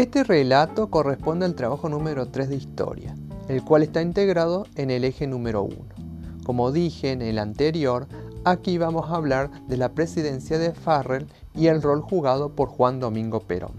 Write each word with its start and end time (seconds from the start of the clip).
Este 0.00 0.24
relato 0.24 0.88
corresponde 0.88 1.44
al 1.44 1.54
trabajo 1.54 1.90
número 1.90 2.24
3 2.24 2.48
de 2.48 2.56
historia, 2.56 3.14
el 3.48 3.62
cual 3.62 3.82
está 3.82 4.00
integrado 4.00 4.66
en 4.74 4.90
el 4.90 5.04
eje 5.04 5.26
número 5.26 5.62
1. 5.62 5.76
Como 6.42 6.72
dije 6.72 7.12
en 7.12 7.20
el 7.20 7.38
anterior, 7.38 8.06
aquí 8.46 8.78
vamos 8.78 9.10
a 9.10 9.16
hablar 9.16 9.50
de 9.66 9.76
la 9.76 9.90
presidencia 9.90 10.58
de 10.58 10.72
Farrell 10.72 11.26
y 11.54 11.66
el 11.66 11.82
rol 11.82 12.00
jugado 12.00 12.48
por 12.48 12.70
Juan 12.70 12.98
Domingo 12.98 13.40
Perón. 13.40 13.74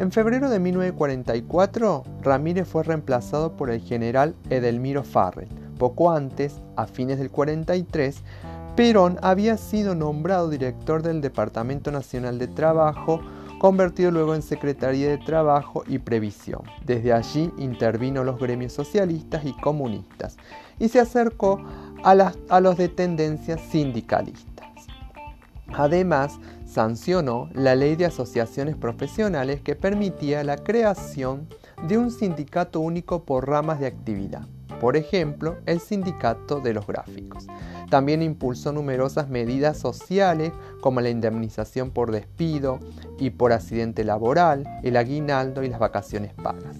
En 0.00 0.10
febrero 0.10 0.50
de 0.50 0.58
1944, 0.58 2.02
Ramírez 2.22 2.66
fue 2.66 2.82
reemplazado 2.82 3.52
por 3.52 3.70
el 3.70 3.80
general 3.82 4.34
Edelmiro 4.50 5.04
Farrell. 5.04 5.48
Poco 5.78 6.10
antes, 6.10 6.60
a 6.74 6.88
fines 6.88 7.20
del 7.20 7.30
43, 7.30 8.20
Perón 8.74 9.16
había 9.22 9.56
sido 9.58 9.94
nombrado 9.94 10.50
director 10.50 11.02
del 11.02 11.20
Departamento 11.20 11.92
Nacional 11.92 12.40
de 12.40 12.48
Trabajo, 12.48 13.20
convertido 13.58 14.10
luego 14.10 14.34
en 14.34 14.42
Secretaría 14.42 15.08
de 15.08 15.18
Trabajo 15.18 15.84
y 15.86 15.98
Previsión. 15.98 16.62
Desde 16.84 17.12
allí 17.12 17.50
intervino 17.58 18.24
los 18.24 18.38
gremios 18.38 18.72
socialistas 18.72 19.44
y 19.44 19.52
comunistas 19.54 20.36
y 20.78 20.88
se 20.88 21.00
acercó 21.00 21.64
a, 22.04 22.32
a 22.48 22.60
los 22.60 22.76
de 22.76 22.88
tendencias 22.88 23.60
sindicalistas. 23.70 24.66
Además, 25.68 26.38
sancionó 26.64 27.48
la 27.52 27.74
ley 27.74 27.96
de 27.96 28.06
asociaciones 28.06 28.76
profesionales 28.76 29.60
que 29.62 29.74
permitía 29.74 30.44
la 30.44 30.58
creación 30.58 31.48
de 31.88 31.98
un 31.98 32.10
sindicato 32.10 32.80
único 32.80 33.24
por 33.24 33.48
ramas 33.48 33.80
de 33.80 33.86
actividad, 33.86 34.46
por 34.80 34.96
ejemplo, 34.96 35.56
el 35.66 35.80
sindicato 35.80 36.60
de 36.60 36.74
los 36.74 36.86
gráficos. 36.86 37.46
También 37.90 38.22
impulsó 38.22 38.72
numerosas 38.72 39.28
medidas 39.28 39.78
sociales 39.78 40.52
como 40.80 41.00
la 41.00 41.10
indemnización 41.10 41.90
por 41.90 42.10
despido 42.10 42.80
y 43.18 43.30
por 43.30 43.52
accidente 43.52 44.04
laboral, 44.04 44.66
el 44.82 44.96
aguinaldo 44.96 45.62
y 45.62 45.68
las 45.68 45.78
vacaciones 45.78 46.32
pagas. 46.34 46.76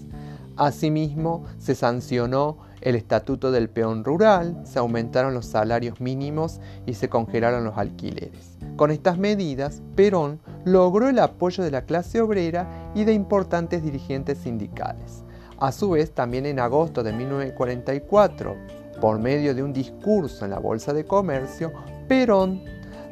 Asimismo, 0.57 1.45
se 1.59 1.75
sancionó 1.75 2.57
el 2.81 2.95
estatuto 2.95 3.51
del 3.51 3.69
peón 3.69 4.03
rural, 4.03 4.61
se 4.65 4.79
aumentaron 4.79 5.33
los 5.33 5.45
salarios 5.45 5.99
mínimos 5.99 6.59
y 6.85 6.95
se 6.95 7.09
congelaron 7.09 7.63
los 7.63 7.77
alquileres. 7.77 8.57
Con 8.75 8.91
estas 8.91 9.17
medidas, 9.17 9.81
Perón 9.95 10.39
logró 10.65 11.09
el 11.09 11.19
apoyo 11.19 11.63
de 11.63 11.71
la 11.71 11.83
clase 11.83 12.21
obrera 12.21 12.91
y 12.95 13.03
de 13.03 13.13
importantes 13.13 13.83
dirigentes 13.83 14.39
sindicales. 14.39 15.23
A 15.59 15.71
su 15.71 15.89
vez, 15.91 16.11
también 16.11 16.45
en 16.45 16.59
agosto 16.59 17.01
de 17.01 17.11
1944, 17.13 18.55
por 19.01 19.17
medio 19.17 19.55
de 19.55 19.63
un 19.63 19.73
discurso 19.73 20.45
en 20.45 20.51
la 20.51 20.59
Bolsa 20.59 20.93
de 20.93 21.03
Comercio, 21.03 21.73
Perón 22.07 22.63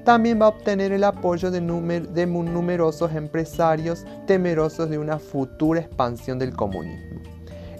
también 0.03 0.39
va 0.39 0.45
a 0.45 0.49
obtener 0.49 0.91
el 0.91 1.03
apoyo 1.03 1.49
de, 1.49 1.59
de 1.59 2.25
numerosos 2.27 3.13
empresarios 3.15 4.05
temerosos 4.27 4.91
de 4.91 4.99
una 4.99 5.17
futura 5.17 5.81
expansión 5.81 6.37
del 6.37 6.55
comunismo. 6.55 7.19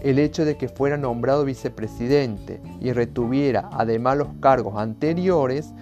El 0.02 0.18
hecho 0.18 0.46
de 0.46 0.58
que 0.58 0.68
fuera 0.68 0.98
nombrado 0.98 1.46
vicepresidente 1.46 2.60
y 2.82 2.92
retuviera 2.92 3.70
además 3.72 4.18
los 4.18 4.30
cargos 4.40 4.78
anteriores 4.78 5.74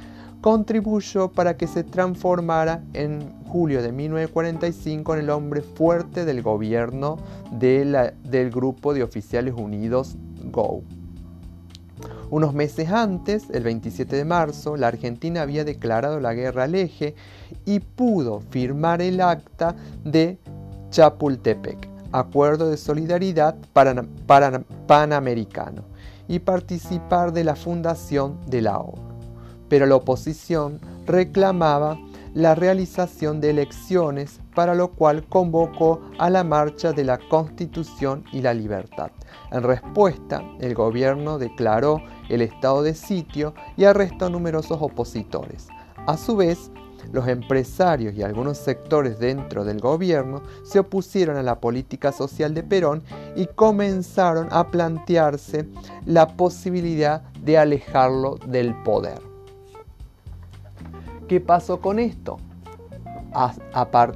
contribuyó 0.43 1.31
para 1.31 1.55
que 1.55 1.67
se 1.67 1.85
transformara 1.85 2.83
en 2.91 3.31
julio 3.47 3.81
de 3.81 3.93
1945 3.93 5.13
en 5.13 5.19
el 5.21 5.29
hombre 5.29 5.61
fuerte 5.61 6.25
del 6.25 6.41
gobierno 6.41 7.17
del 7.49 8.51
Grupo 8.51 8.93
de 8.93 9.03
Oficiales 9.03 9.53
Unidos 9.55 10.17
GO. 10.51 10.83
Unos 12.29 12.53
meses 12.53 12.89
antes, 12.89 13.49
el 13.51 13.63
27 13.63 14.17
de 14.17 14.25
marzo, 14.25 14.75
la 14.75 14.89
Argentina 14.89 15.43
había 15.43 15.63
declarado 15.63 16.19
la 16.19 16.33
guerra 16.33 16.63
al 16.63 16.75
eje 16.75 17.15
y 17.63 17.79
pudo 17.79 18.41
firmar 18.49 19.01
el 19.01 19.21
acta 19.21 19.77
de 20.03 20.39
Chapultepec, 20.89 21.87
Acuerdo 22.11 22.69
de 22.69 22.75
Solidaridad 22.75 23.55
Panamericano, 24.87 25.83
y 26.27 26.39
participar 26.39 27.31
de 27.31 27.45
la 27.45 27.55
fundación 27.55 28.41
de 28.45 28.61
la 28.61 28.79
ONU 28.79 29.12
pero 29.73 29.87
la 29.87 29.95
oposición 29.95 30.79
reclamaba 31.07 31.97
la 32.35 32.53
realización 32.53 33.41
de 33.41 33.49
elecciones, 33.49 34.39
para 34.53 34.75
lo 34.75 34.91
cual 34.91 35.27
convocó 35.27 35.99
a 36.19 36.29
la 36.29 36.43
marcha 36.43 36.91
de 36.93 37.03
la 37.03 37.17
Constitución 37.17 38.23
y 38.31 38.41
la 38.41 38.53
Libertad. 38.53 39.09
En 39.51 39.63
respuesta, 39.63 40.43
el 40.59 40.75
gobierno 40.75 41.39
declaró 41.39 42.03
el 42.29 42.43
estado 42.43 42.83
de 42.83 42.93
sitio 42.93 43.55
y 43.75 43.85
arrestó 43.85 44.27
a 44.27 44.29
numerosos 44.29 44.77
opositores. 44.79 45.69
A 46.05 46.17
su 46.17 46.35
vez, 46.35 46.69
los 47.11 47.27
empresarios 47.27 48.13
y 48.13 48.21
algunos 48.21 48.59
sectores 48.59 49.17
dentro 49.17 49.65
del 49.65 49.79
gobierno 49.79 50.43
se 50.63 50.77
opusieron 50.77 51.35
a 51.35 51.41
la 51.41 51.59
política 51.59 52.11
social 52.11 52.53
de 52.53 52.61
Perón 52.61 53.01
y 53.35 53.47
comenzaron 53.47 54.49
a 54.51 54.69
plantearse 54.69 55.67
la 56.05 56.27
posibilidad 56.27 57.23
de 57.41 57.57
alejarlo 57.57 58.37
del 58.45 58.75
poder. 58.83 59.32
¿Qué 61.33 61.39
pasó 61.41 61.81
con 61.81 61.97
esto? 61.97 62.37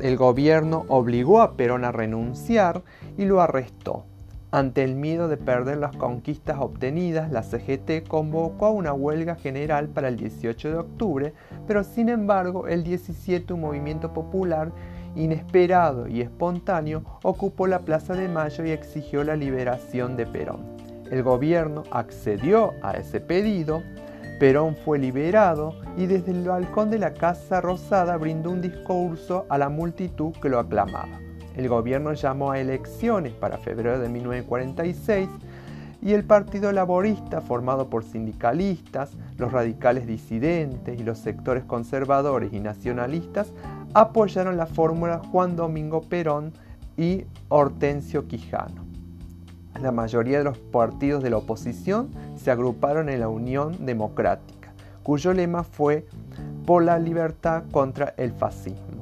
el 0.02 0.18
gobierno 0.18 0.86
obligó 0.88 1.42
a 1.42 1.54
Perón 1.54 1.84
a 1.84 1.92
renunciar 1.92 2.84
y 3.18 3.26
lo 3.26 3.42
arrestó. 3.42 4.06
Ante 4.52 4.84
el 4.84 4.94
miedo 4.94 5.28
de 5.28 5.38
perder 5.38 5.80
las 5.80 5.96
conquistas 5.96 6.60
obtenidas, 6.60 7.32
la 7.32 7.42
CGT 7.42 8.08
convocó 8.08 8.68
a 8.68 8.70
una 8.70 8.94
huelga 8.94 9.34
general 9.34 9.88
para 9.88 10.10
el 10.10 10.18
18 10.18 10.70
de 10.70 10.78
octubre, 10.78 11.34
pero 11.66 11.84
sin 11.84 12.10
embargo 12.10 12.68
el 12.68 12.84
17 12.84 13.52
un 13.52 13.62
movimiento 13.62 14.14
popular 14.14 14.72
inesperado 15.16 16.08
y 16.08 16.22
espontáneo 16.22 17.02
ocupó 17.24 17.66
la 17.66 17.80
Plaza 17.80 18.14
de 18.14 18.28
Mayo 18.28 18.64
y 18.64 18.70
exigió 18.70 19.24
la 19.24 19.36
liberación 19.36 20.18
de 20.18 20.28
Perón. 20.28 20.78
El 21.10 21.24
gobierno 21.24 21.82
accedió 21.90 22.76
a 22.84 22.92
ese 22.92 23.22
pedido, 23.22 23.82
Perón 24.40 24.76
fue 24.76 25.00
liberado 25.00 25.74
y 25.98 26.06
desde 26.06 26.32
el 26.32 26.48
balcón 26.48 26.92
de 26.92 27.00
la 27.00 27.14
Casa 27.14 27.60
Rosada 27.60 28.18
brindó 28.18 28.52
un 28.52 28.62
discurso 28.62 29.48
a 29.50 29.58
la 29.58 29.70
multitud 29.70 30.32
que 30.40 30.50
lo 30.50 30.60
aclamaba. 30.60 31.20
El 31.56 31.68
gobierno 31.70 32.14
llamó 32.14 32.52
a 32.52 32.60
elecciones 32.60 33.34
para 33.34 33.58
febrero 33.58 33.98
de 33.98 34.10
1946 34.10 35.28
y 36.04 36.14
el 36.14 36.24
Partido 36.24 36.72
Laborista, 36.72 37.42
formado 37.42 37.90
por 37.90 38.04
sindicalistas, 38.04 39.18
los 39.38 39.52
radicales 39.52 40.06
disidentes 40.06 41.00
y 41.00 41.04
los 41.04 41.18
sectores 41.18 41.64
conservadores 41.64 42.54
y 42.54 42.60
nacionalistas, 42.60 43.52
apoyaron 43.96 44.56
la 44.56 44.68
fórmula 44.68 45.20
Juan 45.32 45.56
Domingo 45.56 46.02
Perón 46.02 46.54
y 46.96 47.26
Hortensio 47.50 48.28
Quijano. 48.28 48.87
La 49.82 49.92
mayoría 49.92 50.40
de 50.40 50.44
los 50.44 50.58
partidos 50.58 51.22
de 51.22 51.30
la 51.30 51.38
oposición 51.38 52.10
se 52.36 52.50
agruparon 52.50 53.10
en 53.10 53.20
la 53.20 53.30
Unión 53.30 53.86
Democrática, 53.86 54.74
cuyo 55.04 55.34
lema 55.34 55.64
fue 55.64 56.08
por 56.66 56.84
la 56.84 56.98
libertad 56.98 57.64
contra 57.72 58.14
el 58.18 58.32
fascismo. 58.32 59.02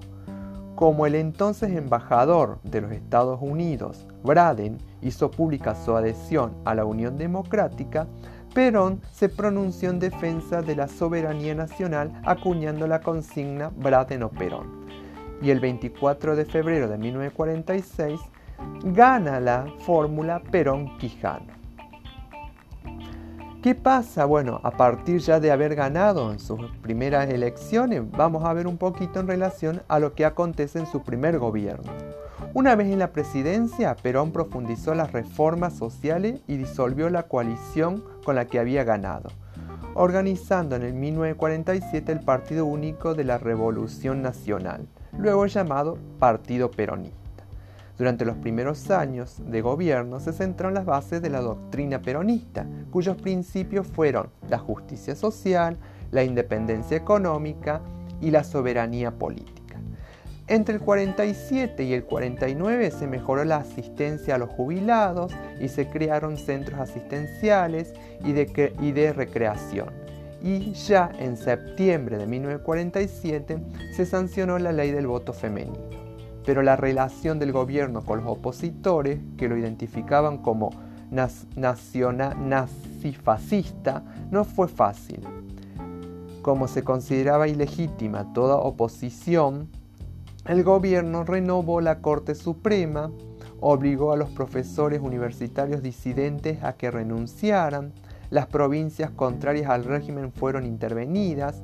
Como 0.76 1.06
el 1.06 1.16
entonces 1.16 1.72
embajador 1.72 2.60
de 2.64 2.82
los 2.82 2.92
Estados 2.92 3.40
Unidos, 3.42 4.06
Braden, 4.24 4.78
hizo 5.02 5.32
pública 5.32 5.76
su 5.76 5.96
adhesión 5.96 6.52
a 6.66 6.76
la 6.76 6.84
Unión 6.84 7.18
Democrática, 7.18 8.08
Perón 8.54 9.02
se 9.14 9.30
pronunció 9.30 9.90
en 9.90 10.00
defensa 10.00 10.62
de 10.62 10.76
la 10.76 10.90
soberanía 10.90 11.56
nacional 11.56 12.12
acuñando 12.26 12.88
la 12.88 13.00
consigna 13.00 13.72
Braden 13.78 14.24
o 14.24 14.30
Perón. 14.30 14.86
Y 15.42 15.50
el 15.50 15.62
24 15.62 16.36
de 16.36 16.46
febrero 16.46 16.90
de 16.90 16.98
1946 16.98 18.20
gana 18.84 19.40
la 19.40 19.66
fórmula 19.80 20.42
Perón-Quijano. 20.52 21.56
¿Qué 23.66 23.74
pasa? 23.74 24.26
Bueno, 24.26 24.60
a 24.62 24.70
partir 24.70 25.20
ya 25.22 25.40
de 25.40 25.52
haber 25.52 25.74
ganado 25.74 26.32
en 26.32 26.38
sus 26.38 26.60
primeras 26.84 27.28
elecciones, 27.30 28.04
vamos 28.12 28.46
a 28.46 28.54
ver 28.54 28.68
un 28.68 28.78
poquito 28.78 29.20
en 29.20 29.28
relación 29.28 29.82
a 29.88 29.98
lo 29.98 30.14
que 30.14 30.24
acontece 30.24 30.78
en 30.78 30.86
su 30.86 31.02
primer 31.02 31.40
gobierno. 31.40 31.92
Una 32.54 32.76
vez 32.76 32.90
en 32.90 33.00
la 33.00 33.12
presidencia, 33.12 33.96
Perón 33.96 34.32
profundizó 34.32 34.94
las 34.94 35.14
reformas 35.14 35.74
sociales 35.74 36.42
y 36.48 36.58
disolvió 36.58 37.10
la 37.10 37.24
coalición 37.24 38.04
con 38.24 38.36
la 38.36 38.46
que 38.46 38.60
había 38.60 38.84
ganado, 38.84 39.32
organizando 39.96 40.76
en 40.76 40.84
el 40.84 40.94
1947 40.94 42.12
el 42.12 42.20
Partido 42.20 42.66
Único 42.66 43.16
de 43.16 43.24
la 43.24 43.40
Revolución 43.40 44.22
Nacional, 44.22 44.88
luego 45.18 45.48
llamado 45.48 45.98
Partido 46.20 46.70
Peronista. 46.70 47.25
Durante 47.98 48.26
los 48.26 48.36
primeros 48.36 48.92
años 48.92 49.42
de 49.46 49.62
gobierno 49.62 50.20
se 50.20 50.34
centró 50.34 50.68
en 50.68 50.76
las 50.76 50.86
bases 50.86 51.22
de 51.22 51.30
la 51.30 51.40
doctrina 51.40 52.02
peronista, 52.02 52.66
cuyos 52.92 53.16
principios 53.16 53.88
fueron 53.88 54.30
la 54.50 54.58
justicia 54.58 55.16
social, 55.16 55.78
la 56.12 56.24
independencia 56.24 56.98
económica 56.98 57.82
y 58.20 58.32
la 58.32 58.44
soberanía 58.44 59.12
política. 59.12 59.80
Entre 60.48 60.76
el 60.76 60.82
47 60.82 61.84
y 61.86 61.94
el 61.94 62.04
49 62.04 62.92
se 62.92 63.08
mejoró 63.08 63.46
la 63.46 63.58
asistencia 63.58 64.36
a 64.36 64.38
los 64.38 64.50
jubilados 64.50 65.32
y 65.60 65.70
se 65.70 65.88
crearon 65.88 66.38
centros 66.38 66.80
asistenciales 66.80 67.94
y 68.24 68.34
de, 68.34 68.74
y 68.80 68.92
de 68.92 69.14
recreación. 69.14 69.90
Y 70.44 70.74
ya 70.74 71.10
en 71.18 71.38
septiembre 71.38 72.18
de 72.18 72.28
1947 72.28 73.58
se 73.96 74.06
sancionó 74.06 74.60
la 74.60 74.72
ley 74.72 74.92
del 74.92 75.08
voto 75.08 75.34
femenino. 75.34 75.95
Pero 76.46 76.62
la 76.62 76.76
relación 76.76 77.40
del 77.40 77.52
gobierno 77.52 78.06
con 78.06 78.20
los 78.20 78.28
opositores, 78.32 79.20
que 79.38 79.50
lo 79.50 79.58
identificaban 79.58 80.38
como 80.38 80.70
nazifascista, 81.12 84.04
no 84.32 84.44
fue 84.44 84.68
fácil. 84.68 85.22
Como 86.42 86.68
se 86.68 86.84
consideraba 86.84 87.48
ilegítima 87.48 88.34
toda 88.34 88.58
oposición, 88.58 89.70
el 90.46 90.64
gobierno 90.64 91.24
renovó 91.24 91.82
la 91.82 92.02
Corte 92.02 92.36
Suprema, 92.36 93.10
obligó 93.60 94.14
a 94.14 94.18
los 94.18 94.30
profesores 94.30 95.02
universitarios 95.02 95.82
disidentes 95.82 96.64
a 96.64 96.74
que 96.74 96.92
renunciaran, 96.92 97.94
las 98.30 98.46
provincias 98.48 99.10
contrarias 99.12 99.70
al 99.70 99.86
régimen 99.86 100.32
fueron 100.32 100.66
intervenidas 100.66 101.64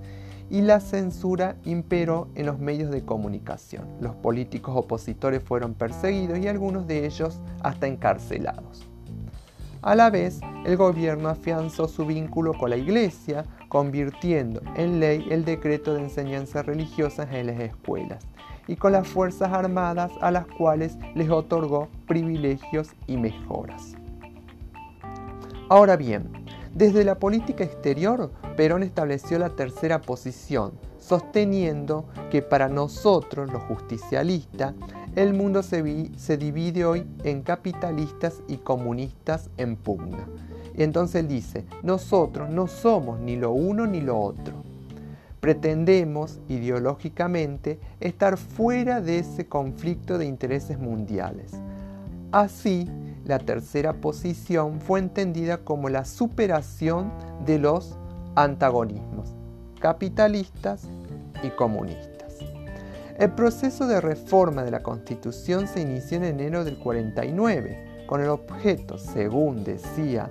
y 0.51 0.62
la 0.62 0.81
censura 0.81 1.56
imperó 1.63 2.27
en 2.36 2.45
los 2.45 2.59
medios 2.59 2.92
de 2.92 3.06
comunicación. 3.06 3.88
Los 4.01 4.15
políticos 4.15 4.75
opositores 4.75 5.42
fueron 5.42 5.74
perseguidos 5.74 6.39
y 6.39 6.50
algunos 6.50 6.86
de 6.88 7.06
ellos 7.06 7.39
hasta 7.63 7.88
encarcelados. 7.88 8.86
A 9.81 9.95
la 9.95 10.09
vez, 10.09 10.42
el 10.65 10.75
gobierno 10.75 11.30
afianzó 11.30 11.88
su 11.88 12.06
vínculo 12.06 12.53
con 12.53 12.69
la 12.69 12.75
Iglesia, 12.75 13.45
convirtiendo 13.69 14.62
en 14.75 15.00
ley 15.00 15.25
el 15.31 15.45
decreto 15.45 15.94
de 15.94 16.01
enseñanza 16.01 16.62
religiosa 16.62 17.25
en 17.31 17.48
las 17.48 17.59
escuelas 17.59 18.27
y 18.68 18.75
con 18.75 18.92
las 18.92 19.07
Fuerzas 19.07 19.53
Armadas 19.53 20.12
a 20.21 20.31
las 20.31 20.45
cuales 20.45 20.98
les 21.15 21.30
otorgó 21.30 21.88
privilegios 22.07 22.89
y 23.07 23.15
mejoras. 23.15 23.95
Ahora 25.69 25.95
bien, 25.95 26.30
desde 26.74 27.04
la 27.04 27.20
política 27.20 27.66
exterior, 27.66 28.32
Perón 28.56 28.84
estableció 28.84 29.38
la 29.38 29.50
tercera 29.50 30.02
posición, 30.02 30.72
sosteniendo 31.00 32.06
que 32.30 32.42
para 32.42 32.70
nosotros, 32.70 33.52
los 33.52 33.62
justicialistas, 33.64 34.74
el 35.18 35.34
mundo 35.34 35.64
se, 35.64 36.38
divide 36.38 36.86
hoy 36.86 37.06
en 37.26 37.42
capitalistas 37.42 38.42
y 38.48 38.58
comunistas 38.58 39.50
en 39.58 39.76
pugna. 39.76 40.26
Y 40.78 40.84
entonces 40.84 41.28
dice, 41.28 41.66
nosotros 41.84 42.50
no 42.50 42.68
somos 42.68 43.20
ni 43.20 43.36
lo 43.36 43.52
uno 43.52 43.86
ni 43.86 44.00
lo 44.00 44.18
otro. 44.18 44.64
Pretendemos 45.42 46.40
ideológicamente 46.48 47.80
estar 48.00 48.38
fuera 48.38 49.02
de 49.02 49.20
ese 49.20 49.48
conflicto 49.48 50.18
de 50.18 50.26
intereses 50.26 50.80
mundiales. 50.80 51.52
Así, 52.32 52.88
la 53.31 53.39
tercera 53.39 53.94
posición 53.94 54.81
fue 54.81 55.00
entendida 55.00 55.60
como 55.60 55.88
la 55.88 56.04
superación 56.04 57.12
de 57.45 57.60
los 57.60 57.98
antagonismos 58.36 59.33
capitalistas 59.80 60.83
y 61.42 61.50
comunistas. 61.50 62.38
El 63.18 63.31
proceso 63.31 63.88
de 63.88 64.01
reforma 64.01 64.63
de 64.63 64.72
la 64.72 64.83
Constitución 64.83 65.66
se 65.68 65.81
inició 65.81 66.18
en 66.18 66.25
enero 66.25 66.66
del 66.66 66.78
49, 66.78 68.06
con 68.06 68.22
el 68.22 68.30
objeto, 68.30 68.98
según 68.98 69.63
decía 69.63 70.30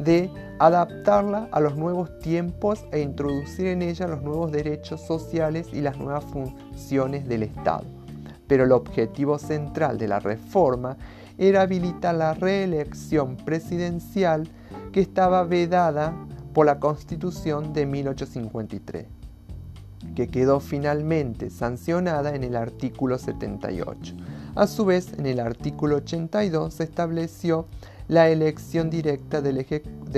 de 0.00 0.28
adaptarla 0.58 1.48
a 1.52 1.60
los 1.60 1.76
nuevos 1.76 2.18
tiempos 2.18 2.84
e 2.90 3.00
introducir 3.00 3.68
en 3.68 3.82
ella 3.82 4.08
los 4.08 4.22
nuevos 4.22 4.50
derechos 4.50 5.00
sociales 5.02 5.68
y 5.72 5.82
las 5.82 5.98
nuevas 5.98 6.24
funciones 6.24 7.28
del 7.28 7.44
Estado. 7.44 7.84
Pero 8.48 8.64
el 8.64 8.72
objetivo 8.72 9.38
central 9.38 9.98
de 9.98 10.08
la 10.08 10.18
reforma 10.18 10.96
era 11.40 11.62
habilitar 11.62 12.14
la 12.14 12.34
reelección 12.34 13.34
presidencial 13.34 14.46
que 14.92 15.00
estaba 15.00 15.42
vedada 15.44 16.14
por 16.52 16.66
la 16.66 16.78
Constitución 16.78 17.72
de 17.72 17.86
1853, 17.86 19.06
que 20.14 20.28
quedó 20.28 20.60
finalmente 20.60 21.48
sancionada 21.48 22.34
en 22.34 22.44
el 22.44 22.56
artículo 22.56 23.16
78. 23.16 24.16
A 24.54 24.66
su 24.66 24.84
vez, 24.84 25.14
en 25.14 25.24
el 25.24 25.40
artículo 25.40 25.96
82 25.96 26.74
se 26.74 26.84
estableció 26.84 27.66
la 28.10 28.28
elección 28.28 28.90
directa 28.90 29.40
del, 29.40 29.58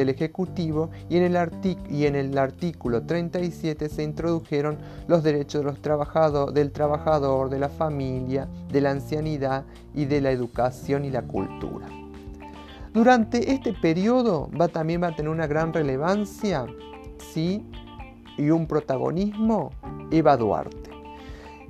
Ejecutivo 0.09 0.91
y 1.11 1.19
en, 1.19 1.25
el 1.25 2.33
y 2.33 2.39
artículo 2.39 3.03
37 3.03 3.91
se 3.91 4.03
introdujeron 4.03 4.79
los 5.09 5.23
derechos 5.23 5.63
del 5.63 6.73
trabajador, 6.73 7.51
de 7.51 7.59
la 7.59 7.69
familia, 7.69 8.49
de 8.71 8.81
la 8.81 8.93
ancianidad 8.93 9.65
y 9.95 10.07
de 10.07 10.23
la 10.23 10.31
educación 10.31 11.05
y 11.05 11.11
la 11.11 11.21
cultura. 11.21 11.87
Durante 12.95 13.53
este 13.53 13.75
periodo 13.75 14.49
va, 14.59 14.69
también 14.69 15.03
va 15.03 15.09
a 15.09 15.15
tener 15.15 15.31
una 15.31 15.47
gran 15.47 15.75
relevancia 15.75 16.65
¿sí? 17.19 17.63
y 18.39 18.49
un 18.49 18.67
protagonismo 18.67 19.71
Eva 20.11 20.39
Duarte. 20.39 20.82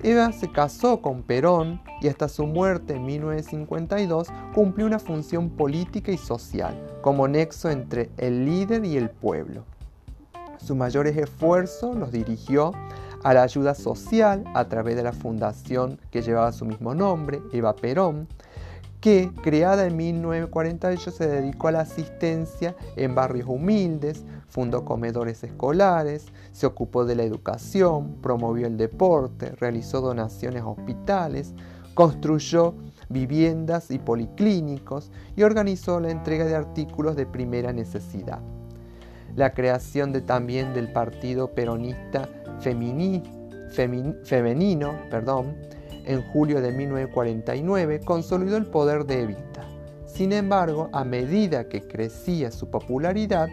Eva 0.05 0.33
se 0.33 0.51
casó 0.51 1.01
con 1.01 1.23
Perón 1.23 1.81
y 2.01 2.09
hasta 2.09 2.29
su 2.29 2.45
muerte 2.45 2.95
en 2.95 3.07
1952 3.07 4.29
cumplió 4.53 4.87
una 4.87 4.99
función 4.99 5.51
política 5.51 6.11
y 6.11 6.19
social 6.19 6.77
como 7.03 7.29
nexo 7.29 7.71
entre 7.71 8.11
el 8.17 8.45
líder 8.45 8.85
y 8.85 8.97
el 8.97 9.11
pueblo. 9.11 9.65
Sus 10.59 10.77
mayores 10.77 11.17
esfuerzos 11.17 11.95
los 11.95 12.11
dirigió 12.11 12.73
a 13.23 13.33
la 13.33 13.45
ayuda 13.45 13.77
social 13.77 14.43
a 14.55 14.69
través 14.69 14.97
de 14.97 15.05
la 15.05 15.13
fundación 15.13 16.01
que 16.11 16.23
llevaba 16.23 16.51
su 16.51 16.65
mismo 16.65 16.97
nombre, 16.97 17.41
Eva 17.53 17.77
Perón, 17.77 18.27
que, 19.01 19.31
creada 19.43 19.87
en 19.87 19.97
1948, 19.97 21.11
se 21.13 21.29
dedicó 21.29 21.69
a 21.69 21.73
la 21.73 21.81
asistencia 21.81 22.75
en 22.97 23.15
barrios 23.15 23.49
humildes, 23.49 24.25
fundó 24.53 24.85
comedores 24.85 25.43
escolares, 25.45 26.27
se 26.53 26.67
ocupó 26.67 27.07
de 27.07 27.15
la 27.17 27.23
educación, 27.23 28.17
promovió 28.21 28.67
el 28.67 28.77
deporte, 28.77 29.53
realizó 29.53 30.03
donaciones 30.03 30.61
a 30.61 30.69
hospitales, 30.69 31.55
construyó 31.95 32.75
viviendas 33.09 33.91
y 33.91 33.99
policlínicos 33.99 35.11
y 35.37 35.43
organizó 35.43 36.01
la 36.01 36.11
entrega 36.11 36.45
de 36.45 36.55
artículos 36.55 37.17
de 37.17 37.25
primera 37.25 37.73
necesidad. 37.73 38.41
La 39.37 39.55
creación 39.55 40.13
de, 40.13 40.21
también 40.21 40.75
del 40.75 40.93
Partido 40.93 41.55
Peronista 41.55 42.29
Femenino 42.61 43.23
en 46.05 46.23
julio 46.31 46.61
de 46.61 46.73
1949 46.73 48.01
consolidó 48.05 48.59
el 48.59 48.67
poder 48.67 49.07
de 49.07 49.23
Evita. 49.23 49.67
Sin 50.05 50.35
embargo, 50.35 50.91
a 50.93 51.05
medida 51.05 51.71
que 51.71 51.81
crecía 51.81 52.51
su 52.51 52.69
popularidad, 52.69 53.49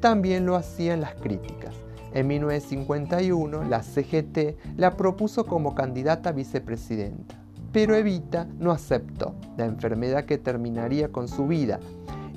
también 0.00 0.46
lo 0.46 0.56
hacían 0.56 1.00
las 1.00 1.14
críticas. 1.14 1.74
En 2.12 2.26
1951, 2.26 3.64
la 3.64 3.82
CGT 3.82 4.56
la 4.76 4.96
propuso 4.96 5.46
como 5.46 5.74
candidata 5.74 6.30
a 6.30 6.32
vicepresidenta, 6.32 7.36
pero 7.72 7.94
Evita 7.94 8.48
no 8.58 8.72
aceptó. 8.72 9.34
La 9.56 9.66
enfermedad 9.66 10.24
que 10.24 10.38
terminaría 10.38 11.12
con 11.12 11.28
su 11.28 11.46
vida 11.46 11.78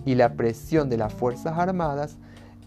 y 0.05 0.15
la 0.15 0.33
presión 0.33 0.89
de 0.89 0.97
las 0.97 1.13
Fuerzas 1.13 1.57
Armadas 1.57 2.17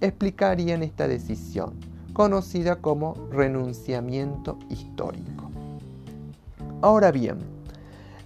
explicarían 0.00 0.82
esta 0.82 1.06
decisión, 1.06 1.74
conocida 2.12 2.76
como 2.76 3.14
renunciamiento 3.30 4.58
histórico. 4.68 5.50
Ahora 6.82 7.12
bien, 7.12 7.38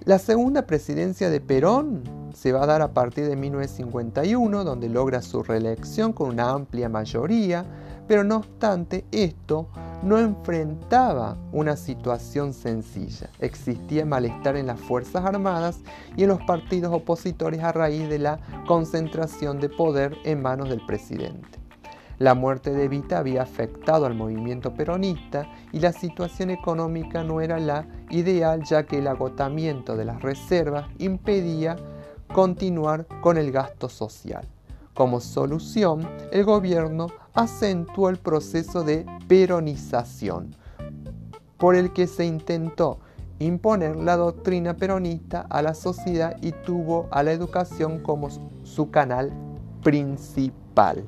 la 0.05 0.19
segunda 0.19 0.67
presidencia 0.67 1.29
de 1.29 1.41
Perón 1.41 2.20
se 2.35 2.53
va 2.53 2.65
a 2.65 2.67
dar 2.67 2.83
a 2.83 2.93
partir 2.93 3.27
de 3.27 3.37
1951, 3.37 4.65
donde 4.65 4.89
logra 4.89 5.23
su 5.23 5.43
reelección 5.43 6.13
con 6.13 6.31
una 6.31 6.51
amplia 6.51 6.89
mayoría, 6.89 7.65
pero 8.07 8.25
no 8.25 8.39
obstante 8.39 9.05
esto 9.13 9.69
no 10.03 10.19
enfrentaba 10.19 11.37
una 11.53 11.77
situación 11.77 12.53
sencilla. 12.53 13.29
Existía 13.39 14.05
malestar 14.05 14.57
en 14.57 14.67
las 14.67 14.81
Fuerzas 14.81 15.25
Armadas 15.25 15.81
y 16.17 16.23
en 16.23 16.31
los 16.31 16.41
partidos 16.43 16.93
opositores 16.93 17.63
a 17.63 17.73
raíz 17.73 18.09
de 18.09 18.19
la 18.19 18.41
concentración 18.67 19.61
de 19.61 19.69
poder 19.69 20.17
en 20.25 20.43
manos 20.43 20.69
del 20.71 20.85
presidente. 20.87 21.61
La 22.21 22.35
muerte 22.35 22.73
de 22.73 22.85
Evita 22.85 23.19
había 23.19 23.41
afectado 23.41 24.05
al 24.05 24.15
movimiento 24.15 24.75
peronista 24.75 25.49
y 25.73 25.81
la 25.81 25.93
situación 25.93 26.51
económica 26.51 27.25
no 27.25 27.41
era 27.41 27.59
la 27.59 27.87
ideal 28.11 28.63
ya 28.63 28.85
que 28.85 28.99
el 28.99 29.07
agotamiento 29.07 29.97
de 29.97 30.05
las 30.05 30.21
reservas 30.21 30.87
impedía 30.99 31.77
continuar 32.33 33.07
con 33.21 33.37
el 33.37 33.51
gasto 33.51 33.89
social. 33.89 34.47
Como 34.95 35.21
solución, 35.21 36.09
el 36.33 36.45
gobierno 36.45 37.09
acentuó 37.35 38.09
el 38.09 38.19
proceso 38.19 38.83
de 38.83 39.07
peronización, 39.29 40.55
por 41.59 41.75
el 41.75 41.93
que 41.93 42.07
se 42.07 42.27
intentó 42.27 42.99
imponer 43.39 43.97
la 43.97 44.17
doctrina 44.17 44.77
peronista 44.77 45.47
a 45.49 45.63
la 45.63 45.75
sociedad 45.75 46.37
y 46.43 46.53
tuvo 46.53 47.09
a 47.11 47.23
la 47.23 47.33
educación 47.33 48.01
como 48.01 48.29
su 48.63 48.91
canal 48.91 49.33
principal. 49.83 51.05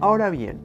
Ahora 0.00 0.30
bien, 0.30 0.58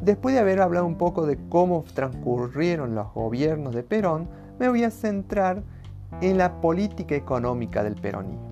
después 0.00 0.34
de 0.34 0.40
haber 0.40 0.60
hablado 0.60 0.86
un 0.86 0.96
poco 0.96 1.26
de 1.26 1.38
cómo 1.48 1.84
transcurrieron 1.94 2.94
los 2.94 3.12
gobiernos 3.12 3.74
de 3.74 3.82
Perón, 3.82 4.28
me 4.58 4.68
voy 4.68 4.84
a 4.84 4.90
centrar 4.90 5.58
en 5.58 5.79
la 6.20 6.60
política 6.60 7.14
económica 7.14 7.82
del 7.82 7.94
peronismo. 7.94 8.50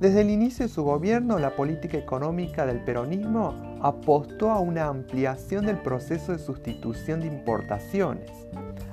Desde 0.00 0.20
el 0.20 0.30
inicio 0.30 0.66
de 0.66 0.72
su 0.72 0.82
gobierno, 0.82 1.38
la 1.38 1.56
política 1.56 1.96
económica 1.96 2.66
del 2.66 2.84
peronismo 2.84 3.78
apostó 3.82 4.50
a 4.50 4.60
una 4.60 4.86
ampliación 4.86 5.64
del 5.66 5.78
proceso 5.78 6.32
de 6.32 6.38
sustitución 6.38 7.20
de 7.20 7.28
importaciones. 7.28 8.30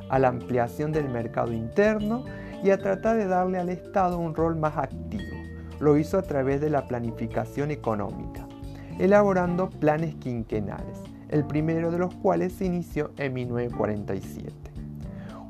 a 0.09 0.19
la 0.19 0.27
ampliación 0.27 0.91
del 0.91 1.09
mercado 1.09 1.53
interno 1.53 2.23
y 2.63 2.69
a 2.69 2.77
tratar 2.77 3.17
de 3.17 3.25
darle 3.25 3.57
al 3.57 3.69
Estado 3.69 4.19
un 4.19 4.35
rol 4.35 4.55
más 4.55 4.77
activo. 4.77 5.23
Lo 5.79 5.97
hizo 5.97 6.19
a 6.19 6.21
través 6.21 6.61
de 6.61 6.69
la 6.69 6.87
planificación 6.87 7.71
económica, 7.71 8.47
elaborando 8.99 9.71
planes 9.71 10.13
quinquenales, 10.15 10.99
el 11.29 11.45
primero 11.45 11.89
de 11.89 11.97
los 11.97 12.13
cuales 12.13 12.53
se 12.53 12.65
inició 12.65 13.11
en 13.17 13.33
1947. 13.33 14.72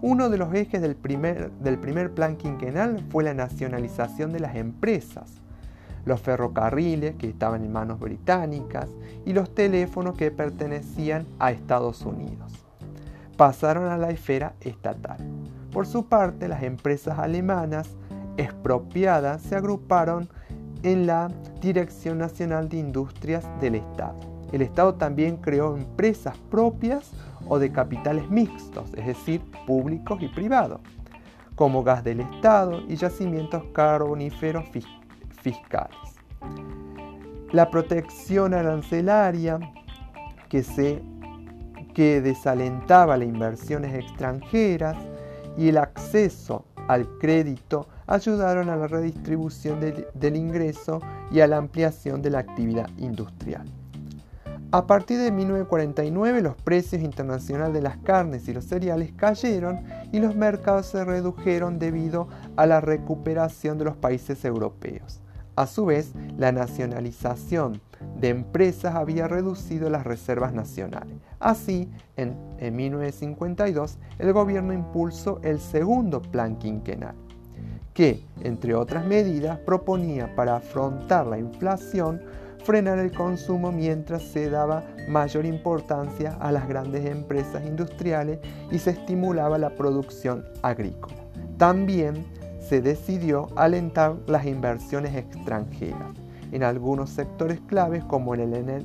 Uno 0.05 0.29
de 0.29 0.37
los 0.37 0.53
ejes 0.53 0.81
del 0.81 0.97
primer, 0.97 1.49
del 1.61 1.79
primer 1.79 2.13
plan 2.13 2.35
quinquenal 2.35 3.01
fue 3.09 3.23
la 3.23 3.33
nacionalización 3.33 4.33
de 4.33 4.41
las 4.41 4.57
empresas, 4.57 5.41
los 6.03 6.19
ferrocarriles 6.19 7.15
que 7.15 7.29
estaban 7.29 7.63
en 7.63 7.71
manos 7.71 8.01
británicas 8.01 8.89
y 9.25 9.31
los 9.31 9.55
teléfonos 9.55 10.17
que 10.17 10.29
pertenecían 10.29 11.25
a 11.39 11.53
Estados 11.53 12.01
Unidos. 12.01 12.51
Pasaron 13.37 13.85
a 13.85 13.97
la 13.97 14.09
esfera 14.09 14.55
estatal. 14.59 15.19
Por 15.71 15.87
su 15.87 16.05
parte, 16.07 16.49
las 16.49 16.63
empresas 16.63 17.17
alemanas 17.17 17.87
expropiadas 18.35 19.41
se 19.41 19.55
agruparon 19.55 20.27
en 20.83 21.07
la 21.07 21.29
Dirección 21.61 22.17
Nacional 22.17 22.67
de 22.67 22.75
Industrias 22.75 23.45
del 23.61 23.75
Estado. 23.75 24.19
El 24.51 24.63
Estado 24.63 24.95
también 24.95 25.37
creó 25.37 25.77
empresas 25.77 26.37
propias 26.51 27.09
o 27.47 27.59
de 27.59 27.71
capitales 27.71 28.29
mixtos, 28.29 28.93
es 28.95 29.05
decir, 29.05 29.41
públicos 29.65 30.21
y 30.21 30.27
privados, 30.27 30.81
como 31.55 31.83
gas 31.83 32.03
del 32.03 32.21
Estado 32.21 32.81
y 32.87 32.95
yacimientos 32.95 33.63
carboníferos 33.73 34.65
fiscales. 35.41 35.97
La 37.51 37.69
protección 37.69 38.53
arancelaria 38.53 39.59
que, 40.49 40.63
se, 40.63 41.03
que 41.93 42.21
desalentaba 42.21 43.17
las 43.17 43.27
inversiones 43.27 43.93
extranjeras 43.93 44.97
y 45.57 45.69
el 45.69 45.77
acceso 45.77 46.65
al 46.87 47.07
crédito 47.19 47.87
ayudaron 48.07 48.69
a 48.69 48.75
la 48.75 48.87
redistribución 48.87 49.79
del 49.79 50.35
ingreso 50.35 51.01
y 51.31 51.39
a 51.39 51.47
la 51.47 51.57
ampliación 51.57 52.21
de 52.21 52.31
la 52.31 52.39
actividad 52.39 52.89
industrial. 52.97 53.67
A 54.73 54.87
partir 54.87 55.19
de 55.19 55.29
1949 55.29 56.41
los 56.41 56.55
precios 56.55 57.03
internacionales 57.03 57.75
de 57.75 57.81
las 57.83 57.97
carnes 57.97 58.47
y 58.47 58.53
los 58.55 58.65
cereales 58.65 59.11
cayeron 59.15 59.83
y 60.11 60.17
los 60.17 60.35
mercados 60.35 60.87
se 60.87 61.05
redujeron 61.05 61.77
debido 61.77 62.27
a 62.55 62.65
la 62.65 62.81
recuperación 62.81 63.77
de 63.77 63.85
los 63.85 63.95
países 63.95 64.43
europeos. 64.43 65.21
A 65.55 65.67
su 65.67 65.85
vez, 65.85 66.13
la 66.39 66.51
nacionalización 66.51 67.81
de 68.19 68.29
empresas 68.29 68.95
había 68.95 69.27
reducido 69.27 69.91
las 69.91 70.05
reservas 70.05 70.55
nacionales. 70.55 71.17
Así, 71.39 71.87
en, 72.17 72.35
1952, 72.59 73.99
el 74.17 74.33
gobierno 74.33 74.73
impulsó 74.73 75.39
el 75.43 75.59
segundo 75.59 76.19
plan 76.19 76.55
quinquenal, 76.55 77.13
que, 77.93 78.25
entre 78.41 78.73
otras 78.73 79.05
medidas, 79.05 79.59
proponía 79.59 80.35
para 80.35 80.55
afrontar 80.55 81.27
la 81.27 81.37
inflación 81.37 82.23
frenar 82.63 82.99
el 82.99 83.11
consumo 83.11 83.71
mientras 83.71 84.23
se 84.23 84.49
daba 84.49 84.83
mayor 85.07 85.45
importancia 85.45 86.37
a 86.39 86.51
las 86.51 86.67
grandes 86.67 87.05
empresas 87.05 87.65
industriales 87.65 88.39
y 88.71 88.79
se 88.79 88.91
estimulaba 88.91 89.57
la 89.57 89.75
producción 89.75 90.43
agrícola. 90.61 91.15
También 91.57 92.25
se 92.59 92.81
decidió 92.81 93.49
alentar 93.55 94.15
las 94.27 94.45
inversiones 94.45 95.15
extranjeras 95.15 96.13
en 96.51 96.63
algunos 96.63 97.09
sectores 97.09 97.59
claves 97.67 98.03
como 98.03 98.35
el, 98.35 98.83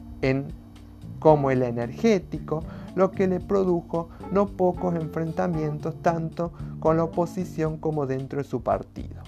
como 1.18 1.50
el 1.50 1.62
energético, 1.62 2.62
lo 2.94 3.10
que 3.10 3.28
le 3.28 3.40
produjo 3.40 4.08
no 4.32 4.46
pocos 4.46 4.94
enfrentamientos 4.94 5.94
tanto 6.02 6.52
con 6.80 6.96
la 6.96 7.04
oposición 7.04 7.76
como 7.76 8.06
dentro 8.06 8.38
de 8.38 8.44
su 8.44 8.62
partido. 8.62 9.22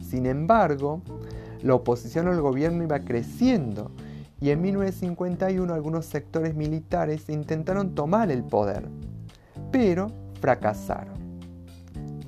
Sin 0.00 0.26
embargo, 0.26 1.02
la 1.62 1.74
oposición 1.74 2.28
al 2.28 2.40
gobierno 2.40 2.84
iba 2.84 3.00
creciendo 3.00 3.90
y 4.40 4.50
en 4.50 4.62
1951 4.62 5.72
algunos 5.72 6.06
sectores 6.06 6.54
militares 6.54 7.28
intentaron 7.28 7.94
tomar 7.94 8.30
el 8.30 8.42
poder, 8.42 8.88
pero 9.70 10.06
fracasaron. 10.40 11.20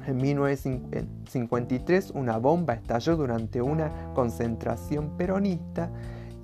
En 0.06 0.16
1953 0.18 2.10
una 2.14 2.36
bomba 2.38 2.74
estalló 2.74 3.16
durante 3.16 3.62
una 3.62 4.12
concentración 4.14 5.16
peronista 5.16 5.90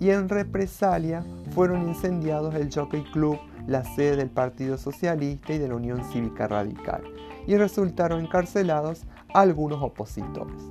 y 0.01 0.11
en 0.11 0.29
represalia 0.29 1.25
fueron 1.51 1.89
incendiados 1.89 2.55
el 2.55 2.73
Jockey 2.73 3.03
Club, 3.13 3.39
la 3.67 3.85
sede 3.85 4.17
del 4.17 4.31
Partido 4.31 4.79
Socialista 4.79 5.53
y 5.53 5.59
de 5.59 5.69
la 5.69 5.75
Unión 5.75 6.03
Cívica 6.13 6.47
Radical, 6.47 7.03
y 7.47 7.57
resultaron 7.57 8.21
encarcelados 8.21 9.03
algunos 9.35 9.83
opositores. 9.83 10.63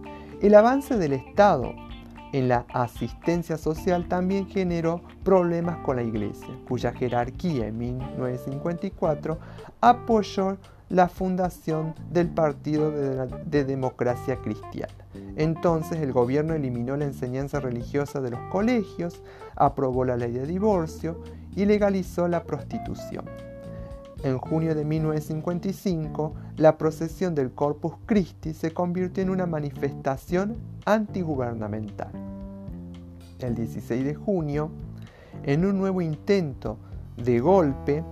El 0.42 0.56
avance 0.56 0.98
del 0.98 1.14
Estado 1.14 1.74
en 2.38 2.50
la 2.50 2.66
asistencia 2.74 3.58
social 3.58 4.08
también 4.08 4.48
generó 4.48 5.02
problemas 5.24 5.78
con 5.80 5.96
la 5.96 6.04
Iglesia, 6.04 6.48
cuya 6.68 6.94
jerarquía 6.94 7.68
en 7.68 7.78
1954 7.78 9.38
apoyó 9.82 10.58
la 10.90 11.10
fundación 11.10 11.96
del 12.12 12.30
Partido 12.30 12.92
de, 12.92 13.66
Democracia 13.66 14.38
Cristiana. 14.38 14.94
Entonces 15.36 16.00
el 16.00 16.14
gobierno 16.14 16.54
eliminó 16.54 16.96
la 16.96 17.06
enseñanza 17.06 17.60
religiosa 17.60 18.22
de 18.22 18.32
los 18.32 18.40
colegios, 18.52 19.22
aprobó 19.56 20.06
la 20.06 20.16
ley 20.16 20.32
de 20.32 20.46
divorcio 20.46 21.22
y 21.56 21.66
legalizó 21.66 22.28
la 22.28 22.44
prostitución. 22.44 23.26
En 24.24 24.38
junio 24.38 24.76
de 24.76 24.86
1955, 24.86 26.34
la 26.56 26.78
procesión 26.78 27.36
del 27.36 27.52
Corpus 27.52 27.94
Christi 28.06 28.54
se 28.54 28.72
convirtió 28.72 29.24
en 29.24 29.30
una 29.30 29.46
manifestación 29.46 30.58
antigubernamental. 30.86 32.27
El 33.40 33.54
16 33.54 34.04
de 34.04 34.16
junio, 34.16 34.72
en 35.44 35.66
un 35.66 35.78
nuevo 35.78 36.02
intento 36.02 36.78
de 37.18 37.40
golpe, 37.40 38.04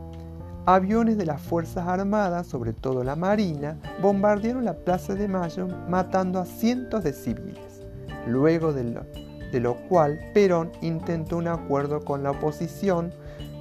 aviones 0.68 1.18
de 1.18 1.26
las 1.26 1.42
Fuerzas 1.42 1.88
Armadas, 1.88 2.46
sobre 2.46 2.74
todo 2.74 3.04
la 3.04 3.16
Marina, 3.16 3.80
bombardearon 4.02 4.66
la 4.66 4.76
Plaza 4.76 5.16
de 5.16 5.28
Mayo 5.28 5.68
matando 5.90 6.40
a 6.40 6.46
cientos 6.46 7.04
de 7.04 7.14
civiles. 7.14 7.82
Luego 8.28 8.72
de 8.72 8.84
lo, 8.84 9.04
de 9.52 9.60
lo 9.60 9.76
cual 9.88 10.20
Perón 10.34 10.72
intentó 10.82 11.38
un 11.38 11.48
acuerdo 11.48 12.02
con 12.02 12.22
la 12.22 12.32
oposición 12.32 13.12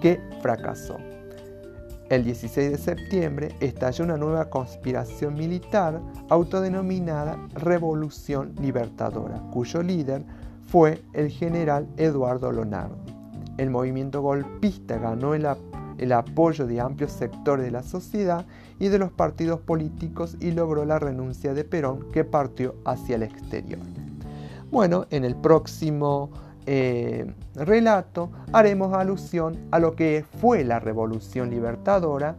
que 0.02 0.20
fracasó. 0.42 0.98
El 2.10 2.24
16 2.24 2.72
de 2.72 2.78
septiembre 2.78 3.48
estalló 3.60 4.04
una 4.04 4.18
nueva 4.18 4.50
conspiración 4.50 5.34
militar 5.34 5.98
autodenominada 6.28 7.38
Revolución 7.54 8.54
Libertadora, 8.60 9.40
cuyo 9.50 9.82
líder 9.82 10.22
fue 10.74 11.04
el 11.12 11.30
general 11.30 11.86
Eduardo 11.98 12.50
Lonardi. 12.50 12.96
El 13.58 13.70
movimiento 13.70 14.22
golpista 14.22 14.98
ganó 14.98 15.32
el, 15.34 15.46
apoyo 16.12 16.66
de 16.66 16.80
amplios 16.80 17.12
sectores 17.12 17.64
de 17.64 17.70
la 17.70 17.84
sociedad 17.84 18.44
y 18.80 18.88
de 18.88 18.98
los 18.98 19.12
partidos 19.12 19.60
políticos 19.60 20.36
y 20.40 20.50
logró 20.50 20.84
la 20.84 20.98
renuncia 20.98 21.54
de 21.54 21.62
Perón 21.62 22.10
que 22.10 22.24
partió 22.24 22.74
hacia 22.84 23.14
el 23.14 23.22
exterior. 23.22 23.78
Bueno, 24.72 25.06
en 25.10 25.24
el 25.24 25.36
próximo 25.36 26.30
eh, 26.66 27.32
relato 27.54 28.32
haremos 28.52 28.94
alusión 28.94 29.56
a 29.70 29.78
lo 29.78 29.94
que 29.94 30.24
fue 30.40 30.64
la 30.64 30.80
revolución 30.80 31.50
libertadora 31.50 32.34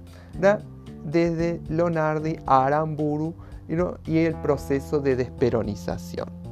desde 1.05 1.61
Lonardi 1.69 2.35
a 2.45 2.65
Aramburu 2.65 3.33
y 4.05 4.17
el 4.17 4.35
proceso 4.41 4.99
de 4.99 5.15
desperonización. 5.15 6.44